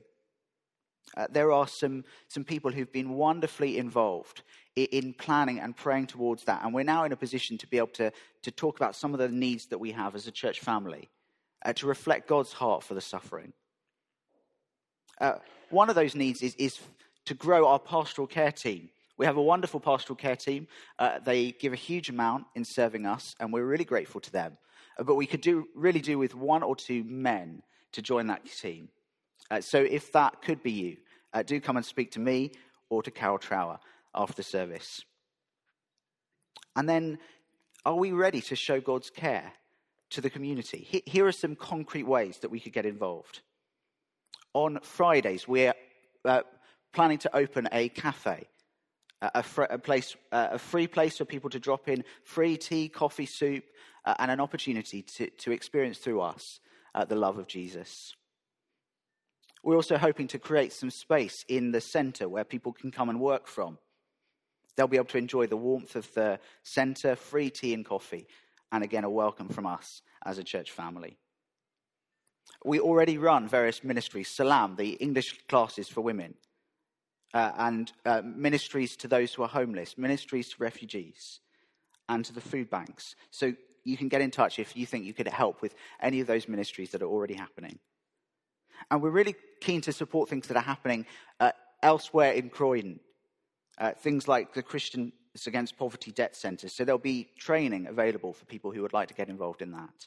Uh, 1.16 1.26
there 1.30 1.52
are 1.52 1.66
some, 1.66 2.04
some 2.28 2.44
people 2.44 2.70
who've 2.70 2.92
been 2.92 3.10
wonderfully 3.10 3.78
involved 3.78 4.42
in, 4.74 4.86
in, 4.86 5.12
planning 5.14 5.60
and 5.60 5.76
praying 5.76 6.06
towards 6.06 6.44
that. 6.44 6.62
And 6.64 6.74
we're 6.74 6.84
now 6.84 7.04
in 7.04 7.12
a 7.12 7.16
position 7.16 7.56
to 7.58 7.66
be 7.66 7.78
able 7.78 7.88
to, 7.88 8.12
to 8.42 8.50
talk 8.50 8.76
about 8.76 8.96
some 8.96 9.14
of 9.14 9.18
the 9.18 9.28
needs 9.28 9.66
that 9.66 9.78
we 9.78 9.92
have 9.92 10.14
as 10.14 10.26
a 10.26 10.32
church 10.32 10.60
family, 10.60 11.08
uh, 11.64 11.72
to 11.74 11.86
reflect 11.86 12.28
God's 12.28 12.52
heart 12.52 12.82
for 12.82 12.94
the 12.94 13.00
suffering. 13.00 13.52
Uh, 15.20 15.34
one 15.70 15.88
of 15.88 15.94
those 15.94 16.14
needs 16.14 16.42
is, 16.42 16.54
is 16.56 16.78
to 17.24 17.34
grow 17.34 17.66
our 17.66 17.78
pastoral 17.78 18.26
care 18.26 18.52
team. 18.52 18.90
We 19.16 19.24
have 19.26 19.36
a 19.36 19.42
wonderful 19.42 19.80
pastoral 19.80 20.16
care 20.16 20.36
team. 20.36 20.68
Uh, 20.98 21.18
they 21.24 21.52
give 21.52 21.72
a 21.72 21.76
huge 21.76 22.10
amount 22.10 22.44
in 22.54 22.64
serving 22.64 23.06
us, 23.06 23.34
and 23.40 23.52
we're 23.52 23.64
really 23.64 23.84
grateful 23.84 24.20
to 24.20 24.32
them. 24.32 24.58
Uh, 24.98 25.04
but 25.04 25.14
we 25.14 25.26
could 25.26 25.40
do, 25.40 25.66
really 25.74 26.00
do 26.00 26.18
with 26.18 26.34
one 26.34 26.62
or 26.62 26.76
two 26.76 27.02
men 27.04 27.62
to 27.92 28.02
join 28.02 28.26
that 28.26 28.44
team. 28.44 28.90
Uh, 29.50 29.60
so 29.60 29.78
if 29.78 30.12
that 30.12 30.42
could 30.42 30.62
be 30.62 30.72
you, 30.72 30.96
uh, 31.32 31.42
do 31.42 31.60
come 31.60 31.76
and 31.76 31.86
speak 31.86 32.12
to 32.12 32.20
me 32.20 32.52
or 32.88 33.02
to 33.02 33.10
Carol 33.10 33.38
Trower 33.38 33.78
after 34.14 34.42
service. 34.42 35.04
And 36.74 36.88
then, 36.88 37.18
are 37.84 37.94
we 37.94 38.12
ready 38.12 38.40
to 38.42 38.56
show 38.56 38.80
God's 38.80 39.10
care 39.10 39.52
to 40.10 40.20
the 40.20 40.30
community? 40.30 41.02
Here 41.06 41.26
are 41.26 41.32
some 41.32 41.56
concrete 41.56 42.04
ways 42.04 42.38
that 42.38 42.50
we 42.50 42.60
could 42.60 42.72
get 42.72 42.86
involved. 42.86 43.40
On 44.54 44.78
Fridays, 44.82 45.46
we're 45.46 45.74
uh, 46.24 46.42
planning 46.92 47.18
to 47.18 47.36
open 47.36 47.68
a 47.72 47.88
cafe, 47.90 48.48
a, 49.20 49.42
fr- 49.42 49.62
a 49.64 49.78
place, 49.78 50.16
uh, 50.32 50.48
a 50.52 50.58
free 50.58 50.86
place 50.86 51.18
for 51.18 51.24
people 51.24 51.50
to 51.50 51.60
drop 51.60 51.88
in 51.88 52.04
free 52.24 52.56
tea, 52.56 52.88
coffee, 52.88 53.26
soup, 53.26 53.64
uh, 54.04 54.14
and 54.18 54.30
an 54.30 54.40
opportunity 54.40 55.02
to, 55.02 55.28
to 55.30 55.52
experience 55.52 55.98
through 55.98 56.20
us 56.20 56.60
uh, 56.94 57.04
the 57.04 57.16
love 57.16 57.38
of 57.38 57.46
Jesus. 57.46 58.14
We're 59.66 59.74
also 59.74 59.98
hoping 59.98 60.28
to 60.28 60.38
create 60.38 60.72
some 60.72 60.90
space 60.90 61.44
in 61.48 61.72
the 61.72 61.80
centre 61.80 62.28
where 62.28 62.44
people 62.44 62.72
can 62.72 62.92
come 62.92 63.08
and 63.08 63.18
work 63.18 63.48
from. 63.48 63.78
They'll 64.76 64.86
be 64.86 64.96
able 64.96 65.06
to 65.06 65.18
enjoy 65.18 65.48
the 65.48 65.56
warmth 65.56 65.96
of 65.96 66.14
the 66.14 66.38
centre, 66.62 67.16
free 67.16 67.50
tea 67.50 67.74
and 67.74 67.84
coffee, 67.84 68.28
and 68.70 68.84
again, 68.84 69.02
a 69.02 69.10
welcome 69.10 69.48
from 69.48 69.66
us 69.66 70.02
as 70.24 70.38
a 70.38 70.44
church 70.44 70.70
family. 70.70 71.18
We 72.64 72.78
already 72.78 73.18
run 73.18 73.48
various 73.48 73.82
ministries 73.82 74.28
Salam, 74.28 74.76
the 74.76 74.90
English 74.90 75.36
classes 75.48 75.88
for 75.88 76.00
women, 76.00 76.34
uh, 77.34 77.50
and 77.58 77.90
uh, 78.04 78.22
ministries 78.24 78.96
to 78.98 79.08
those 79.08 79.34
who 79.34 79.42
are 79.42 79.48
homeless, 79.48 79.98
ministries 79.98 80.50
to 80.50 80.56
refugees, 80.60 81.40
and 82.08 82.24
to 82.24 82.32
the 82.32 82.40
food 82.40 82.70
banks. 82.70 83.16
So 83.32 83.52
you 83.82 83.96
can 83.96 84.06
get 84.06 84.20
in 84.20 84.30
touch 84.30 84.60
if 84.60 84.76
you 84.76 84.86
think 84.86 85.06
you 85.06 85.12
could 85.12 85.26
help 85.26 85.60
with 85.60 85.74
any 86.00 86.20
of 86.20 86.28
those 86.28 86.46
ministries 86.46 86.92
that 86.92 87.02
are 87.02 87.08
already 87.08 87.34
happening. 87.34 87.80
And 88.90 89.02
we're 89.02 89.10
really 89.10 89.34
keen 89.60 89.80
to 89.82 89.92
support 89.92 90.28
things 90.28 90.48
that 90.48 90.56
are 90.56 90.62
happening 90.62 91.06
uh, 91.40 91.52
elsewhere 91.82 92.32
in 92.32 92.50
Croydon. 92.50 93.00
Uh, 93.78 93.92
things 93.92 94.26
like 94.26 94.54
the 94.54 94.62
Christians 94.62 95.12
Against 95.46 95.76
Poverty 95.76 96.10
Debt 96.10 96.34
Centre. 96.34 96.68
So 96.68 96.84
there'll 96.84 96.98
be 96.98 97.28
training 97.38 97.86
available 97.86 98.32
for 98.32 98.46
people 98.46 98.70
who 98.70 98.80
would 98.80 98.94
like 98.94 99.08
to 99.08 99.14
get 99.14 99.28
involved 99.28 99.60
in 99.60 99.72
that. 99.72 100.06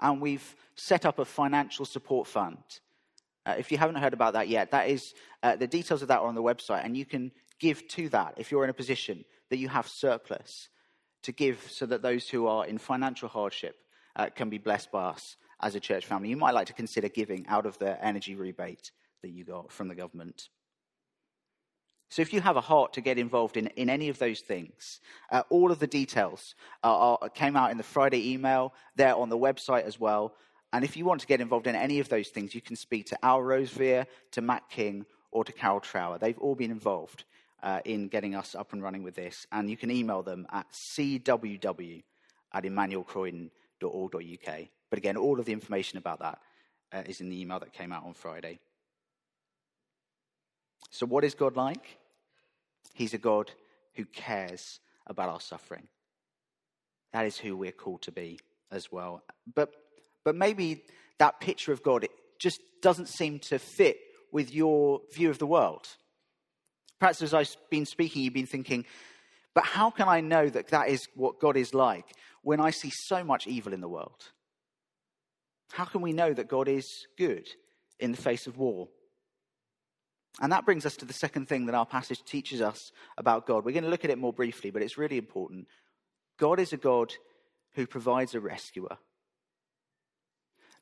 And 0.00 0.22
we've 0.22 0.56
set 0.76 1.04
up 1.04 1.18
a 1.18 1.26
financial 1.26 1.84
support 1.84 2.26
fund. 2.26 2.62
Uh, 3.44 3.56
if 3.58 3.70
you 3.70 3.76
haven't 3.76 3.96
heard 3.96 4.14
about 4.14 4.32
that 4.32 4.48
yet, 4.48 4.70
that 4.70 4.88
is 4.88 5.12
uh, 5.42 5.56
the 5.56 5.66
details 5.66 6.00
of 6.00 6.08
that 6.08 6.20
are 6.20 6.26
on 6.26 6.34
the 6.34 6.42
website, 6.42 6.86
and 6.86 6.96
you 6.96 7.04
can 7.04 7.30
give 7.58 7.86
to 7.88 8.08
that 8.10 8.34
if 8.38 8.50
you're 8.50 8.64
in 8.64 8.70
a 8.70 8.74
position 8.74 9.24
that 9.50 9.58
you 9.58 9.68
have 9.68 9.86
surplus 9.86 10.68
to 11.22 11.32
give 11.32 11.66
so 11.70 11.84
that 11.84 12.00
those 12.00 12.28
who 12.30 12.46
are 12.46 12.64
in 12.64 12.78
financial 12.78 13.28
hardship 13.28 13.76
uh, 14.16 14.28
can 14.34 14.48
be 14.48 14.58
blessed 14.58 14.90
by 14.90 15.04
us 15.04 15.36
as 15.60 15.74
a 15.74 15.80
church 15.80 16.06
family. 16.06 16.28
You 16.28 16.36
might 16.36 16.54
like 16.54 16.66
to 16.68 16.72
consider 16.72 17.08
giving 17.08 17.46
out 17.48 17.66
of 17.66 17.78
the 17.78 18.02
energy 18.04 18.34
rebate 18.34 18.92
that 19.22 19.30
you 19.30 19.44
got 19.44 19.72
from 19.72 19.88
the 19.88 19.94
government. 19.94 20.48
So, 22.10 22.22
if 22.22 22.32
you 22.32 22.40
have 22.40 22.56
a 22.56 22.62
heart 22.62 22.94
to 22.94 23.02
get 23.02 23.18
involved 23.18 23.58
in, 23.58 23.66
in 23.68 23.90
any 23.90 24.08
of 24.08 24.18
those 24.18 24.40
things, 24.40 25.00
uh, 25.30 25.42
all 25.50 25.70
of 25.70 25.78
the 25.78 25.86
details 25.86 26.54
are, 26.82 27.18
are, 27.20 27.28
came 27.28 27.54
out 27.54 27.70
in 27.70 27.76
the 27.76 27.82
Friday 27.82 28.32
email. 28.32 28.72
They're 28.96 29.14
on 29.14 29.28
the 29.28 29.36
website 29.36 29.84
as 29.84 30.00
well. 30.00 30.34
And 30.72 30.84
if 30.84 30.96
you 30.96 31.04
want 31.04 31.20
to 31.20 31.26
get 31.26 31.40
involved 31.40 31.66
in 31.66 31.74
any 31.74 31.98
of 31.98 32.08
those 32.08 32.28
things, 32.28 32.54
you 32.54 32.62
can 32.62 32.76
speak 32.76 33.06
to 33.06 33.24
Al 33.24 33.40
Rosevear, 33.40 34.06
to 34.32 34.40
Matt 34.40 34.70
King, 34.70 35.04
or 35.30 35.44
to 35.44 35.52
Carol 35.52 35.80
Trower. 35.80 36.18
They've 36.18 36.38
all 36.38 36.54
been 36.54 36.70
involved 36.70 37.24
uh, 37.62 37.80
in 37.84 38.08
getting 38.08 38.34
us 38.34 38.54
up 38.54 38.72
and 38.72 38.82
running 38.82 39.02
with 39.02 39.14
this. 39.14 39.46
And 39.52 39.68
you 39.68 39.76
can 39.76 39.90
email 39.90 40.22
them 40.22 40.46
at 40.50 40.70
cww 40.72 42.02
at 42.52 42.64
But 43.80 44.98
again, 44.98 45.16
all 45.16 45.38
of 45.38 45.46
the 45.46 45.52
information 45.52 45.98
about 45.98 46.20
that 46.20 46.38
uh, 46.92 47.02
is 47.06 47.20
in 47.20 47.28
the 47.28 47.40
email 47.40 47.60
that 47.60 47.72
came 47.72 47.92
out 47.92 48.04
on 48.04 48.14
Friday. 48.14 48.58
So, 50.90 51.06
what 51.06 51.24
is 51.24 51.34
God 51.34 51.56
like? 51.56 51.98
He's 52.94 53.14
a 53.14 53.18
God 53.18 53.50
who 53.94 54.04
cares 54.06 54.80
about 55.06 55.28
our 55.28 55.40
suffering. 55.40 55.88
That 57.12 57.26
is 57.26 57.38
who 57.38 57.56
we're 57.56 57.72
called 57.72 58.02
to 58.02 58.12
be 58.12 58.38
as 58.70 58.90
well. 58.90 59.22
But, 59.54 59.72
but 60.24 60.34
maybe 60.34 60.84
that 61.18 61.40
picture 61.40 61.72
of 61.72 61.82
God 61.82 62.04
it 62.04 62.10
just 62.38 62.60
doesn't 62.82 63.08
seem 63.08 63.38
to 63.40 63.58
fit 63.58 63.98
with 64.30 64.54
your 64.54 65.00
view 65.12 65.30
of 65.30 65.38
the 65.38 65.46
world. 65.46 65.88
Perhaps 67.00 67.22
as 67.22 67.34
I've 67.34 67.54
been 67.70 67.86
speaking, 67.86 68.22
you've 68.22 68.34
been 68.34 68.46
thinking, 68.46 68.84
but 69.54 69.64
how 69.64 69.90
can 69.90 70.08
I 70.08 70.20
know 70.20 70.48
that 70.48 70.68
that 70.68 70.88
is 70.88 71.08
what 71.14 71.40
God 71.40 71.56
is 71.56 71.74
like 71.74 72.04
when 72.42 72.60
I 72.60 72.70
see 72.70 72.90
so 72.92 73.24
much 73.24 73.46
evil 73.46 73.72
in 73.72 73.80
the 73.80 73.88
world? 73.88 74.32
How 75.72 75.84
can 75.84 76.00
we 76.00 76.12
know 76.12 76.32
that 76.32 76.48
God 76.48 76.68
is 76.68 77.06
good 77.16 77.46
in 78.00 78.12
the 78.12 78.16
face 78.16 78.46
of 78.46 78.56
war? 78.56 78.88
And 80.40 80.52
that 80.52 80.64
brings 80.64 80.86
us 80.86 80.96
to 80.96 81.04
the 81.04 81.12
second 81.12 81.48
thing 81.48 81.66
that 81.66 81.74
our 81.74 81.86
passage 81.86 82.22
teaches 82.24 82.60
us 82.60 82.78
about 83.16 83.46
God. 83.46 83.64
We're 83.64 83.72
going 83.72 83.84
to 83.84 83.90
look 83.90 84.04
at 84.04 84.10
it 84.10 84.18
more 84.18 84.32
briefly, 84.32 84.70
but 84.70 84.82
it's 84.82 84.98
really 84.98 85.18
important. 85.18 85.66
God 86.38 86.60
is 86.60 86.72
a 86.72 86.76
God 86.76 87.12
who 87.74 87.86
provides 87.86 88.34
a 88.34 88.40
rescuer. 88.40 88.98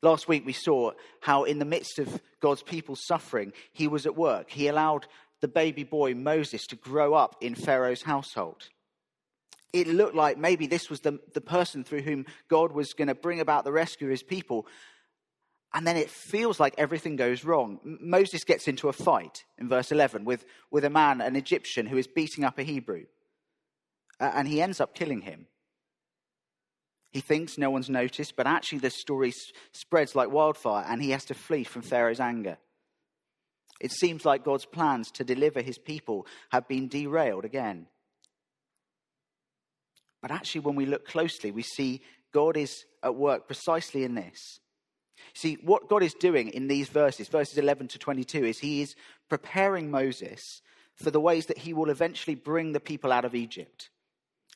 Last 0.02 0.28
week 0.28 0.44
we 0.44 0.52
saw 0.52 0.92
how, 1.20 1.44
in 1.44 1.58
the 1.58 1.64
midst 1.64 1.98
of 1.98 2.20
God's 2.40 2.62
people 2.62 2.96
suffering, 2.96 3.52
he 3.72 3.88
was 3.88 4.04
at 4.04 4.16
work. 4.16 4.50
He 4.50 4.68
allowed 4.68 5.06
the 5.40 5.48
baby 5.48 5.84
boy 5.84 6.14
Moses 6.14 6.66
to 6.66 6.76
grow 6.76 7.14
up 7.14 7.36
in 7.40 7.54
Pharaoh's 7.54 8.02
household. 8.02 8.68
It 9.72 9.88
looked 9.88 10.14
like 10.14 10.38
maybe 10.38 10.66
this 10.66 10.88
was 10.88 11.00
the, 11.00 11.18
the 11.34 11.40
person 11.40 11.84
through 11.84 12.02
whom 12.02 12.26
God 12.48 12.72
was 12.72 12.94
going 12.94 13.08
to 13.08 13.14
bring 13.14 13.40
about 13.40 13.64
the 13.64 13.72
rescue 13.72 14.06
of 14.06 14.10
his 14.10 14.22
people. 14.22 14.66
And 15.74 15.86
then 15.86 15.96
it 15.96 16.08
feels 16.08 16.58
like 16.58 16.74
everything 16.78 17.16
goes 17.16 17.44
wrong. 17.44 17.80
Moses 17.84 18.44
gets 18.44 18.68
into 18.68 18.88
a 18.88 18.92
fight 18.92 19.44
in 19.58 19.68
verse 19.68 19.92
11 19.92 20.24
with, 20.24 20.44
with 20.70 20.84
a 20.84 20.90
man, 20.90 21.20
an 21.20 21.36
Egyptian, 21.36 21.86
who 21.86 21.98
is 21.98 22.06
beating 22.06 22.44
up 22.44 22.58
a 22.58 22.62
Hebrew. 22.62 23.04
Uh, 24.18 24.32
and 24.34 24.48
he 24.48 24.62
ends 24.62 24.80
up 24.80 24.94
killing 24.94 25.22
him. 25.22 25.46
He 27.12 27.20
thinks 27.20 27.58
no 27.58 27.70
one's 27.70 27.90
noticed, 27.90 28.36
but 28.36 28.46
actually 28.46 28.78
the 28.78 28.90
story 28.90 29.32
spreads 29.72 30.14
like 30.14 30.30
wildfire 30.30 30.84
and 30.86 31.02
he 31.02 31.10
has 31.10 31.24
to 31.26 31.34
flee 31.34 31.64
from 31.64 31.82
Pharaoh's 31.82 32.20
anger. 32.20 32.58
It 33.80 33.92
seems 33.92 34.24
like 34.24 34.44
God's 34.44 34.66
plans 34.66 35.10
to 35.12 35.24
deliver 35.24 35.60
his 35.60 35.78
people 35.78 36.26
have 36.50 36.66
been 36.68 36.88
derailed 36.88 37.44
again. 37.44 37.86
But 40.26 40.34
actually, 40.34 40.62
when 40.62 40.74
we 40.74 40.86
look 40.86 41.06
closely, 41.06 41.52
we 41.52 41.62
see 41.62 42.02
God 42.32 42.56
is 42.56 42.84
at 43.00 43.14
work 43.14 43.46
precisely 43.46 44.02
in 44.02 44.16
this. 44.16 44.58
See, 45.34 45.56
what 45.62 45.88
God 45.88 46.02
is 46.02 46.14
doing 46.14 46.48
in 46.48 46.66
these 46.66 46.88
verses, 46.88 47.28
verses 47.28 47.58
11 47.58 47.86
to 47.86 47.98
22, 48.00 48.44
is 48.44 48.58
He 48.58 48.82
is 48.82 48.96
preparing 49.28 49.88
Moses 49.88 50.62
for 50.96 51.12
the 51.12 51.20
ways 51.20 51.46
that 51.46 51.58
He 51.58 51.72
will 51.72 51.90
eventually 51.90 52.34
bring 52.34 52.72
the 52.72 52.80
people 52.80 53.12
out 53.12 53.24
of 53.24 53.36
Egypt. 53.36 53.88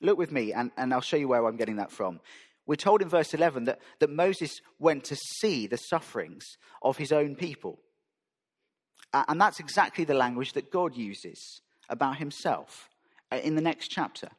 Look 0.03 0.19
with 0.19 0.33
me, 0.33 0.53
and, 0.53 0.73
and 0.77 0.93
I'll 0.93 1.01
show 1.01 1.17
you 1.17 1.29
where 1.29 1.47
I'm 1.47 1.57
getting 1.57 1.77
that 1.77 1.93
from. 1.93 2.19
We're 2.67 2.75
told 2.75 3.01
in 3.01 3.09
verse 3.09 3.33
11 3.33 3.67
that, 3.67 3.79
that 4.01 4.11
Moses 4.11 4.61
went 4.81 5.05
to 5.05 5.17
see 5.39 5.69
the 5.69 5.77
sufferings 5.77 6.57
of 6.83 6.97
his 6.97 7.13
own 7.13 7.37
people. 7.37 7.79
And 9.15 9.41
that's 9.41 9.61
exactly 9.61 10.03
the 10.03 10.15
language 10.15 10.55
that 10.55 10.73
God 10.73 10.97
uses 10.97 11.61
about 11.89 12.17
himself 12.17 12.91
uh, 13.31 13.37
in 13.37 13.55
the 13.55 13.63
next 13.63 13.87
chapter, 13.87 14.31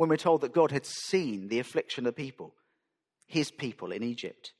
when 0.00 0.08
we're 0.08 0.16
told 0.16 0.40
that 0.40 0.54
God 0.54 0.70
had 0.70 0.86
seen 0.86 1.48
the 1.48 1.58
affliction 1.58 2.06
of 2.06 2.14
the 2.14 2.22
people, 2.22 2.54
his 3.26 3.50
people 3.50 3.92
in 3.92 4.02
Egypt. 4.02 4.54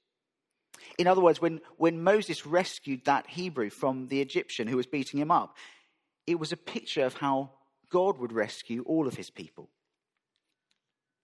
In 0.99 1.07
other 1.07 1.23
words, 1.23 1.41
when, 1.41 1.63
when 1.79 2.03
Moses 2.03 2.45
rescued 2.45 3.07
that 3.07 3.27
Hebrew 3.27 3.71
from 3.71 4.09
the 4.09 4.21
Egyptian 4.21 4.69
who 4.69 4.77
was 4.77 4.87
beating 4.87 5.19
him 5.19 5.31
up, 5.31 5.57
it 6.27 6.39
was 6.39 6.53
a 6.53 6.59
picture 6.59 7.07
of 7.07 7.15
how 7.15 7.53
God 7.91 8.19
would 8.19 8.35
rescue 8.35 8.85
all 8.87 9.09
of 9.09 9.17
his 9.17 9.31
people. 9.31 9.71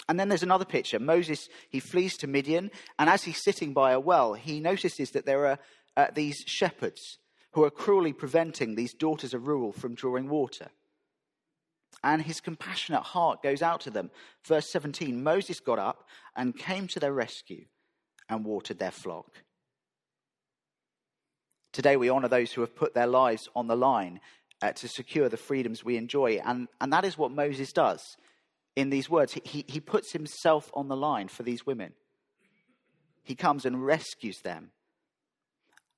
And 0.08 0.18
then 0.18 0.30
there's 0.30 0.42
another 0.42 0.64
picture. 0.64 0.98
Moses, 0.98 1.50
he 1.68 1.78
flees 1.78 2.16
to 2.16 2.26
Midian, 2.26 2.70
and 2.98 3.10
as 3.10 3.24
he's 3.24 3.44
sitting 3.44 3.74
by 3.74 3.92
a 3.92 4.00
well, 4.00 4.32
he 4.32 4.60
notices 4.60 5.10
that 5.10 5.26
there 5.26 5.44
are 5.44 5.58
uh, 5.94 6.06
these 6.14 6.42
shepherds 6.46 7.18
who 7.52 7.64
are 7.64 7.70
cruelly 7.70 8.14
preventing 8.14 8.76
these 8.76 8.94
daughters 8.94 9.34
of 9.34 9.46
Reuel 9.46 9.72
from 9.72 9.94
drawing 9.94 10.30
water. 10.30 10.70
And 12.04 12.22
his 12.22 12.40
compassionate 12.40 13.02
heart 13.02 13.42
goes 13.42 13.62
out 13.62 13.80
to 13.82 13.90
them. 13.90 14.10
Verse 14.44 14.70
17 14.70 15.22
Moses 15.22 15.60
got 15.60 15.78
up 15.78 16.06
and 16.36 16.56
came 16.56 16.86
to 16.88 17.00
their 17.00 17.12
rescue 17.12 17.64
and 18.28 18.44
watered 18.44 18.78
their 18.78 18.90
flock. 18.90 19.42
Today, 21.72 21.96
we 21.96 22.08
honor 22.08 22.28
those 22.28 22.52
who 22.52 22.62
have 22.62 22.74
put 22.74 22.94
their 22.94 23.06
lives 23.06 23.48
on 23.54 23.66
the 23.66 23.76
line 23.76 24.20
uh, 24.62 24.72
to 24.72 24.88
secure 24.88 25.28
the 25.28 25.36
freedoms 25.36 25.84
we 25.84 25.96
enjoy. 25.96 26.40
And, 26.44 26.68
and 26.80 26.92
that 26.92 27.04
is 27.04 27.18
what 27.18 27.30
Moses 27.30 27.72
does 27.72 28.16
in 28.74 28.90
these 28.90 29.10
words. 29.10 29.34
He, 29.34 29.42
he, 29.44 29.64
he 29.68 29.80
puts 29.80 30.12
himself 30.12 30.70
on 30.74 30.88
the 30.88 30.96
line 30.96 31.28
for 31.28 31.42
these 31.42 31.66
women, 31.66 31.92
he 33.22 33.34
comes 33.34 33.66
and 33.66 33.84
rescues 33.84 34.40
them. 34.42 34.70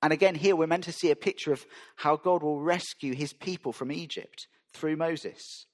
And 0.03 0.13
again, 0.13 0.37
here 0.37 0.55
we're 0.55 0.69
meant 0.69 0.85
to 0.85 0.93
see 0.93 1.11
a 1.11 1.17
picture 1.17 1.53
of 1.53 1.67
how 1.97 2.17
God 2.17 2.43
will 2.43 2.61
rescue 2.61 3.15
his 3.15 3.33
people 3.33 3.73
from 3.73 3.91
Egypt 3.91 4.47
through 4.73 4.97
Moses. 4.97 5.67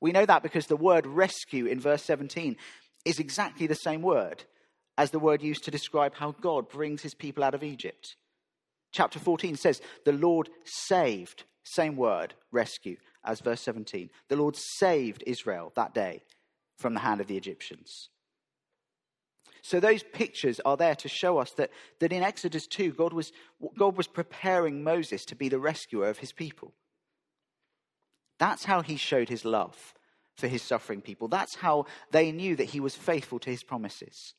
We 0.00 0.12
know 0.12 0.26
that 0.26 0.42
because 0.42 0.66
the 0.66 0.76
word 0.76 1.06
rescue 1.06 1.66
in 1.66 1.80
verse 1.80 2.02
17 2.02 2.56
is 3.04 3.18
exactly 3.18 3.66
the 3.66 3.74
same 3.74 4.02
word 4.02 4.44
as 4.98 5.10
the 5.10 5.18
word 5.18 5.42
used 5.42 5.64
to 5.64 5.70
describe 5.70 6.14
how 6.14 6.34
God 6.40 6.68
brings 6.68 7.02
his 7.02 7.14
people 7.14 7.44
out 7.44 7.54
of 7.54 7.62
Egypt. 7.62 8.16
Chapter 8.92 9.18
14 9.18 9.56
says, 9.56 9.80
The 10.04 10.12
Lord 10.12 10.48
saved, 10.64 11.44
same 11.64 11.96
word, 11.96 12.34
rescue, 12.50 12.96
as 13.24 13.40
verse 13.40 13.60
17. 13.60 14.10
The 14.28 14.36
Lord 14.36 14.56
saved 14.56 15.22
Israel 15.26 15.72
that 15.76 15.94
day 15.94 16.22
from 16.78 16.94
the 16.94 17.00
hand 17.00 17.20
of 17.20 17.26
the 17.26 17.36
Egyptians. 17.36 18.08
So 19.62 19.80
those 19.80 20.04
pictures 20.04 20.60
are 20.64 20.76
there 20.76 20.94
to 20.94 21.08
show 21.08 21.38
us 21.38 21.50
that, 21.52 21.70
that 21.98 22.12
in 22.12 22.22
Exodus 22.22 22.66
2, 22.68 22.92
God 22.92 23.12
was, 23.12 23.32
God 23.76 23.96
was 23.96 24.06
preparing 24.06 24.84
Moses 24.84 25.24
to 25.24 25.34
be 25.34 25.48
the 25.48 25.58
rescuer 25.58 26.08
of 26.08 26.18
his 26.18 26.32
people. 26.32 26.72
That's 28.38 28.64
how 28.64 28.82
he 28.82 28.96
showed 28.96 29.28
his 29.28 29.44
love 29.44 29.94
for 30.36 30.48
his 30.48 30.62
suffering 30.62 31.00
people. 31.00 31.28
That's 31.28 31.56
how 31.56 31.86
they 32.10 32.32
knew 32.32 32.56
that 32.56 32.64
he 32.64 32.80
was 32.80 32.94
faithful 32.94 33.38
to 33.40 33.50
his 33.50 33.62
promises. 33.62 34.34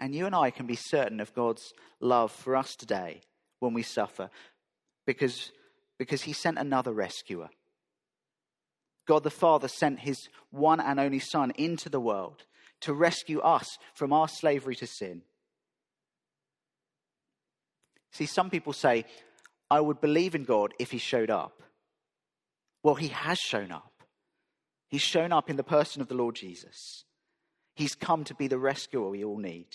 And 0.00 0.14
you 0.14 0.24
and 0.26 0.34
I 0.34 0.50
can 0.50 0.66
be 0.66 0.76
certain 0.76 1.20
of 1.20 1.34
God's 1.34 1.74
love 2.00 2.32
for 2.32 2.56
us 2.56 2.74
today 2.74 3.20
when 3.58 3.74
we 3.74 3.82
suffer 3.82 4.30
because, 5.06 5.52
because 5.98 6.22
He 6.22 6.32
sent 6.32 6.58
another 6.58 6.92
rescuer. 6.92 7.50
God 9.06 9.22
the 9.22 9.30
Father 9.30 9.68
sent 9.68 10.00
His 10.00 10.28
one 10.50 10.80
and 10.80 10.98
only 10.98 11.18
Son 11.18 11.52
into 11.56 11.88
the 11.88 12.00
world 12.00 12.44
to 12.80 12.94
rescue 12.94 13.40
us 13.40 13.76
from 13.92 14.12
our 14.12 14.26
slavery 14.26 14.74
to 14.76 14.86
sin. 14.86 15.22
See, 18.12 18.26
some 18.26 18.50
people 18.50 18.72
say, 18.72 19.04
I 19.70 19.80
would 19.80 20.00
believe 20.00 20.34
in 20.34 20.44
God 20.44 20.74
if 20.78 20.90
He 20.90 20.98
showed 20.98 21.30
up. 21.30 21.62
Well, 22.82 22.96
He 22.96 23.08
has 23.08 23.38
shown 23.38 23.70
up. 23.70 23.92
He's 24.88 25.02
shown 25.02 25.32
up 25.32 25.48
in 25.48 25.56
the 25.56 25.62
person 25.62 26.02
of 26.02 26.08
the 26.08 26.14
Lord 26.14 26.34
Jesus. 26.34 27.04
He's 27.74 27.94
come 27.94 28.24
to 28.24 28.34
be 28.34 28.48
the 28.48 28.58
rescuer 28.58 29.08
we 29.08 29.24
all 29.24 29.38
need. 29.38 29.68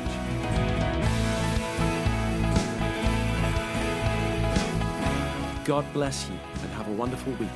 God 5.64 5.84
bless 5.92 6.28
you 6.28 6.38
and 6.62 6.70
have 6.72 6.88
a 6.88 6.92
wonderful 6.92 7.32
week. 7.34 7.48